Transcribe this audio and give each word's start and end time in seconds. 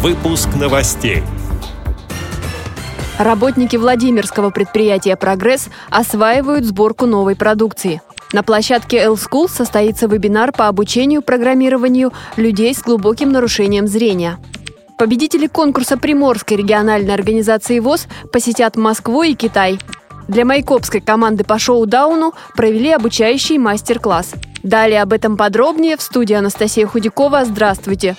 Выпуск 0.00 0.50
новостей. 0.54 1.24
Работники 3.18 3.74
Владимирского 3.74 4.50
предприятия 4.50 5.16
«Прогресс» 5.16 5.70
осваивают 5.90 6.64
сборку 6.64 7.06
новой 7.06 7.34
продукции. 7.34 8.00
На 8.32 8.44
площадке 8.44 8.98
L-School 8.98 9.48
состоится 9.48 10.06
вебинар 10.06 10.52
по 10.52 10.68
обучению 10.68 11.20
программированию 11.20 12.12
людей 12.36 12.72
с 12.76 12.80
глубоким 12.80 13.32
нарушением 13.32 13.88
зрения. 13.88 14.38
Победители 14.98 15.48
конкурса 15.48 15.96
Приморской 15.96 16.58
региональной 16.58 17.14
организации 17.14 17.80
ВОЗ 17.80 18.06
посетят 18.32 18.76
Москву 18.76 19.24
и 19.24 19.34
Китай. 19.34 19.80
Для 20.28 20.44
майкопской 20.44 21.00
команды 21.00 21.42
по 21.42 21.58
шоу-дауну 21.58 22.34
провели 22.54 22.92
обучающий 22.92 23.58
мастер-класс. 23.58 24.34
Далее 24.62 25.02
об 25.02 25.12
этом 25.12 25.36
подробнее 25.36 25.96
в 25.96 26.02
студии 26.02 26.34
Анастасия 26.34 26.86
Худякова. 26.86 27.44
Здравствуйте! 27.44 28.16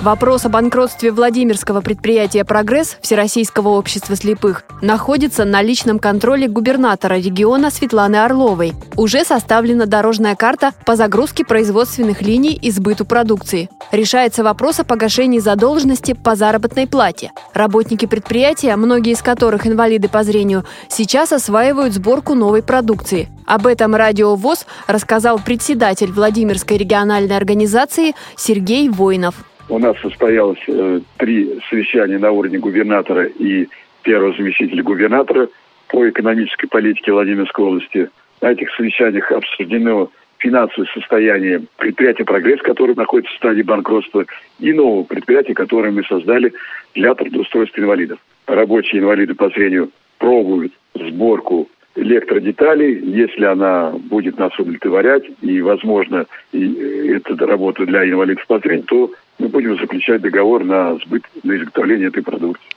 Вопрос 0.00 0.44
о 0.44 0.48
банкротстве 0.50 1.12
Владимирского 1.12 1.80
предприятия 1.80 2.44
«Прогресс» 2.44 2.98
Всероссийского 3.00 3.68
общества 3.68 4.16
слепых 4.16 4.64
находится 4.82 5.44
на 5.44 5.62
личном 5.62 5.98
контроле 5.98 6.46
губернатора 6.46 7.14
региона 7.14 7.70
Светланы 7.70 8.16
Орловой. 8.16 8.74
Уже 8.96 9.24
составлена 9.24 9.86
дорожная 9.86 10.34
карта 10.34 10.72
по 10.84 10.96
загрузке 10.96 11.44
производственных 11.44 12.20
линий 12.20 12.54
и 12.54 12.70
сбыту 12.70 13.06
продукции. 13.06 13.70
Решается 13.92 14.44
вопрос 14.44 14.80
о 14.80 14.84
погашении 14.84 15.38
задолженности 15.38 16.12
по 16.12 16.34
заработной 16.34 16.86
плате. 16.86 17.30
Работники 17.54 18.04
предприятия, 18.04 18.76
многие 18.76 19.12
из 19.12 19.22
которых 19.22 19.66
инвалиды 19.66 20.08
по 20.08 20.22
зрению, 20.22 20.64
сейчас 20.88 21.32
осваивают 21.32 21.94
сборку 21.94 22.34
новой 22.34 22.62
продукции. 22.62 23.28
Об 23.46 23.66
этом 23.66 23.94
Радио 23.94 24.34
ВОЗ 24.34 24.66
рассказал 24.86 25.38
председатель 25.38 26.10
Владимирской 26.10 26.76
региональной 26.76 27.36
организации 27.36 28.14
Сергей 28.36 28.88
Воинов. 28.88 29.36
У 29.68 29.78
нас 29.78 29.98
состоялось 30.00 30.58
э, 30.68 31.00
три 31.18 31.58
совещания 31.70 32.18
на 32.18 32.30
уровне 32.30 32.58
губернатора 32.58 33.24
и 33.24 33.66
первого 34.02 34.36
заместителя 34.36 34.82
губернатора 34.82 35.48
по 35.88 36.08
экономической 36.08 36.66
политике 36.66 37.12
Владимирской 37.12 37.64
области. 37.64 38.10
На 38.42 38.52
этих 38.52 38.70
совещаниях 38.74 39.32
обсуждено 39.32 40.10
финансовое 40.38 40.86
состояние 40.92 41.62
предприятия 41.78 42.24
«Прогресс», 42.24 42.60
которое 42.60 42.94
находится 42.94 43.32
в 43.32 43.36
стадии 43.38 43.62
банкротства, 43.62 44.26
и 44.58 44.72
нового 44.74 45.04
предприятия, 45.04 45.54
которое 45.54 45.90
мы 45.90 46.04
создали 46.04 46.52
для 46.94 47.14
трудоустройства 47.14 47.80
инвалидов. 47.80 48.18
Рабочие 48.46 49.00
инвалиды 49.00 49.34
по 49.34 49.48
зрению 49.48 49.90
пробуют 50.18 50.74
сборку 50.94 51.70
электродеталей, 51.96 53.00
если 53.02 53.44
она 53.44 53.92
будет 54.10 54.38
нас 54.38 54.52
удовлетворять, 54.58 55.24
и, 55.40 55.62
возможно, 55.62 56.26
и 56.52 57.14
это 57.16 57.34
работа 57.46 57.86
для 57.86 58.04
инвалидов 58.08 58.44
по 58.46 58.58
зрению, 58.58 58.84
то 58.84 59.10
мы 59.38 59.48
будем 59.48 59.78
заключать 59.78 60.22
договор 60.22 60.64
на 60.64 60.94
сбыт, 60.96 61.24
на 61.42 61.56
изготовление 61.56 62.08
этой 62.08 62.22
продукции. 62.22 62.68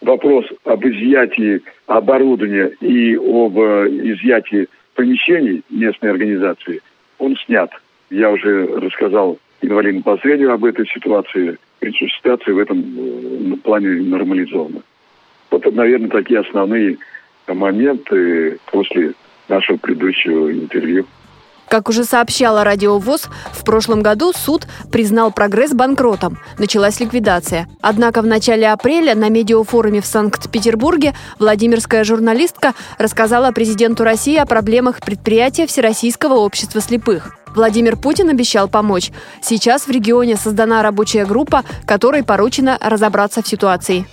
Вопрос 0.00 0.44
об 0.64 0.84
изъятии 0.84 1.62
оборудования 1.86 2.70
и 2.80 3.16
об 3.16 3.58
э, 3.58 3.88
изъятии 3.88 4.68
помещений 4.94 5.62
местной 5.70 6.10
организации, 6.10 6.80
он 7.18 7.36
снят. 7.46 7.70
Я 8.10 8.30
уже 8.30 8.66
рассказал 8.66 9.38
инвалидам 9.62 10.02
по 10.02 10.16
зрению 10.18 10.52
об 10.52 10.64
этой 10.64 10.86
ситуации. 10.86 11.58
Причем 11.78 12.08
ситуация 12.08 12.54
в 12.54 12.58
этом 12.58 12.78
э, 12.80 13.56
плане 13.62 14.02
нормализована. 14.02 14.82
Вот, 15.50 15.74
наверное, 15.74 16.10
такие 16.10 16.40
основные 16.40 16.98
моменты 17.46 18.58
после 18.70 19.12
нашего 19.48 19.76
предыдущего 19.76 20.52
интервью. 20.52 21.06
Как 21.68 21.88
уже 21.88 22.04
сообщала 22.04 22.62
Радио 22.62 22.98
ВОЗ, 22.98 23.28
в 23.52 23.64
прошлом 23.64 24.02
году 24.02 24.32
суд 24.32 24.66
признал 24.92 25.32
прогресс 25.32 25.72
банкротом. 25.72 26.38
Началась 26.58 27.00
ликвидация. 27.00 27.68
Однако 27.80 28.22
в 28.22 28.26
начале 28.26 28.70
апреля 28.70 29.14
на 29.14 29.28
медиафоруме 29.28 30.00
в 30.00 30.06
Санкт-Петербурге 30.06 31.14
владимирская 31.38 32.04
журналистка 32.04 32.74
рассказала 32.98 33.50
президенту 33.50 34.04
России 34.04 34.36
о 34.36 34.46
проблемах 34.46 35.00
предприятия 35.00 35.66
Всероссийского 35.66 36.34
общества 36.34 36.80
слепых. 36.80 37.36
Владимир 37.54 37.96
Путин 37.96 38.28
обещал 38.28 38.68
помочь. 38.68 39.10
Сейчас 39.40 39.86
в 39.86 39.90
регионе 39.90 40.36
создана 40.36 40.82
рабочая 40.82 41.24
группа, 41.24 41.64
которой 41.86 42.22
поручено 42.22 42.78
разобраться 42.80 43.42
в 43.42 43.48
ситуации. 43.48 44.06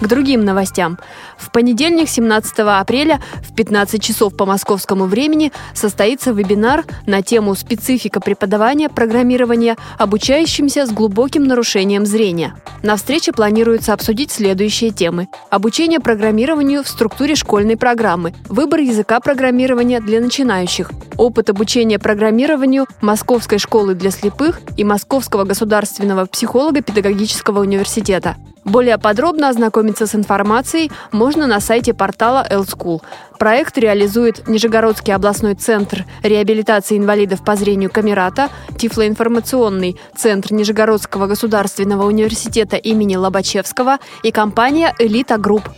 К 0.00 0.06
другим 0.06 0.44
новостям. 0.44 0.98
В 1.38 1.50
понедельник, 1.52 2.08
17 2.08 2.58
апреля, 2.58 3.20
в 3.36 3.54
15 3.54 4.02
часов 4.02 4.36
по 4.36 4.44
московскому 4.44 5.04
времени 5.04 5.52
состоится 5.72 6.32
вебинар 6.32 6.84
на 7.06 7.22
тему 7.22 7.54
«Специфика 7.54 8.20
преподавания 8.20 8.88
программирования 8.88 9.76
обучающимся 9.98 10.86
с 10.86 10.90
глубоким 10.90 11.44
нарушением 11.44 12.04
зрения». 12.06 12.54
На 12.82 12.96
встрече 12.96 13.32
планируется 13.32 13.92
обсудить 13.92 14.30
следующие 14.30 14.90
темы. 14.90 15.28
Обучение 15.50 16.00
программированию 16.00 16.82
в 16.82 16.88
структуре 16.88 17.34
школьной 17.34 17.76
программы, 17.76 18.34
выбор 18.48 18.80
языка 18.80 19.20
программирования 19.20 20.00
для 20.00 20.20
начинающих, 20.20 20.90
опыт 21.16 21.50
обучения 21.50 21.98
программированию 21.98 22.86
Московской 23.00 23.58
школы 23.58 23.94
для 23.94 24.10
слепых 24.10 24.60
и 24.76 24.84
Московского 24.84 25.44
государственного 25.44 26.26
психолого-педагогического 26.26 27.60
университета, 27.60 28.36
более 28.68 28.98
подробно 28.98 29.48
ознакомиться 29.48 30.06
с 30.06 30.14
информацией 30.14 30.90
можно 31.10 31.27
на 31.36 31.60
сайте 31.60 31.94
портала 31.94 32.46
L-School. 32.48 33.02
Проект 33.38 33.76
реализует 33.78 34.48
Нижегородский 34.48 35.14
областной 35.14 35.54
центр 35.54 36.04
реабилитации 36.22 36.96
инвалидов 36.96 37.44
по 37.44 37.56
зрению 37.56 37.90
Камерата, 37.90 38.48
Тифлоинформационный 38.76 39.96
центр 40.16 40.52
Нижегородского 40.52 41.26
государственного 41.26 42.04
университета 42.04 42.76
имени 42.76 43.16
Лобачевского 43.16 43.98
и 44.22 44.30
компания 44.30 44.94
«Элита 44.98 45.38
Групп». 45.38 45.68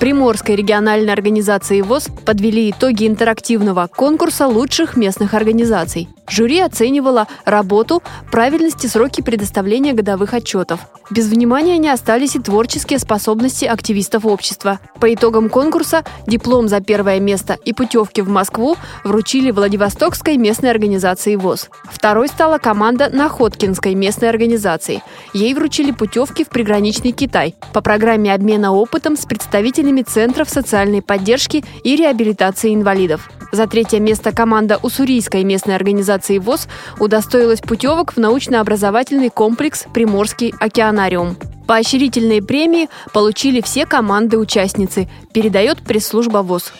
Приморской 0.00 0.54
региональной 0.54 1.12
организации 1.12 1.80
ВОС 1.80 2.08
подвели 2.24 2.70
итоги 2.70 3.06
интерактивного 3.08 3.88
конкурса 3.88 4.46
лучших 4.46 4.96
местных 4.96 5.34
организаций. 5.34 6.08
Жюри 6.28 6.60
оценивало 6.60 7.26
работу, 7.44 8.02
правильность 8.30 8.84
и 8.84 8.88
сроки 8.88 9.22
предоставления 9.22 9.94
годовых 9.94 10.34
отчетов. 10.34 10.80
Без 11.10 11.26
внимания 11.26 11.78
не 11.78 11.88
остались 11.88 12.36
и 12.36 12.38
творческие 12.38 12.98
способности 12.98 13.64
активистов 13.64 14.26
общества. 14.26 14.78
По 15.00 15.12
итогам 15.12 15.48
конкурса 15.48 16.04
диплом 16.26 16.68
за 16.68 16.80
первое 16.80 17.18
место 17.18 17.56
и 17.64 17.72
путевки 17.72 18.20
в 18.20 18.28
Москву 18.28 18.76
вручили 19.04 19.50
Владивостокской 19.50 20.36
местной 20.36 20.70
организации 20.70 21.34
ВОЗ. 21.36 21.70
Второй 21.90 22.28
стала 22.28 22.58
команда 22.58 23.08
Находкинской 23.08 23.94
местной 23.94 24.28
организации. 24.28 25.02
Ей 25.32 25.54
вручили 25.54 25.92
путевки 25.92 26.44
в 26.44 26.48
приграничный 26.48 27.12
Китай 27.12 27.54
по 27.72 27.80
программе 27.80 28.34
обмена 28.34 28.72
опытом 28.72 29.16
с 29.16 29.24
представителями 29.24 29.87
центров 30.02 30.48
социальной 30.48 31.02
поддержки 31.02 31.64
и 31.84 31.96
реабилитации 31.96 32.74
инвалидов. 32.74 33.30
За 33.50 33.66
третье 33.66 33.98
место 33.98 34.32
команда 34.32 34.78
Уссурийской 34.82 35.42
местной 35.44 35.74
организации 35.74 36.38
ВОЗ 36.38 36.68
удостоилась 36.98 37.60
путевок 37.60 38.12
в 38.12 38.18
научно-образовательный 38.18 39.30
комплекс 39.30 39.84
«Приморский 39.94 40.52
океанариум». 40.60 41.36
Поощрительные 41.66 42.42
премии 42.42 42.88
получили 43.12 43.60
все 43.60 43.84
команды-участницы, 43.86 45.08
передает 45.32 45.82
пресс-служба 45.82 46.38
ВОЗ. 46.38 46.72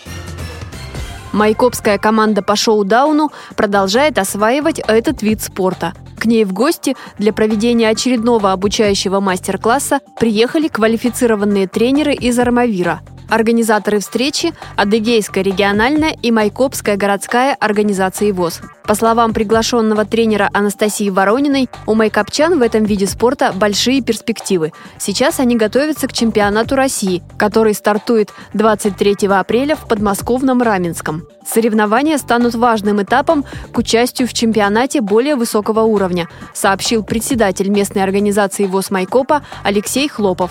Майкопская 1.33 1.99
команда 1.99 2.43
по 2.43 2.57
шоу-дауну 2.57 3.31
продолжает 3.55 4.19
осваивать 4.19 4.81
этот 4.81 5.23
вид 5.23 5.43
спорта. 5.43 5.93
К 6.19 6.27
ней 6.27 6.45
в 6.45 6.53
гости 6.53 6.97
для 7.19 7.33
проведения 7.33 7.89
очередного 7.89 8.53
обучающего 8.53 9.21
мастер-класса 9.21 10.01
приехали 10.19 10.69
квалифицированные 10.69 11.69
тренеры 11.69 12.15
из 12.15 12.39
Армавира– 12.39 13.01
Организаторы 13.29 14.01
встречи– 14.01 14.55
Адыгейская 14.77 15.45
региональная 15.45 16.17
и 16.23 16.31
Майкопская 16.31 16.97
городская 16.97 17.55
организации 17.55 18.33
ВОЗ. 18.33 18.63
По 18.85 18.95
словам 18.95 19.35
приглашенного 19.35 20.07
тренера 20.07 20.49
Анастасии 20.55 21.11
Ворониной, 21.11 21.69
у 21.87 21.95
майкопчан 21.95 22.59
в 22.59 22.63
этом 22.63 22.85
виде 22.85 23.07
спорта 23.07 23.53
большие 23.53 24.01
перспективы. 24.01 24.73
Сейчас 24.97 25.41
они 25.41 25.57
готовятся 25.57 26.09
к 26.09 26.15
чемпионату 26.15 26.75
России, 26.75 27.23
который 27.37 27.75
стартует 27.75 28.31
23 28.55 29.29
апреля 29.29 29.77
в 29.77 29.87
подмосковном 29.87 30.63
Раменском. 30.63 31.29
Соревнования 31.47 32.17
станут 32.17 32.55
важным 32.55 33.03
этапом 33.03 33.45
к 33.73 33.77
участию 33.77 34.27
в 34.27 34.33
чемпионате 34.33 35.03
более 35.03 35.37
высокого 35.37 35.81
уровня, 35.81 36.27
сообщил 36.55 37.05
председатель 37.05 37.69
местной 37.69 38.03
организации 38.03 38.65
ВОЗ 38.65 38.91
Майкопа 38.91 39.45
Алексей 39.65 40.09
Хлопов. 40.09 40.51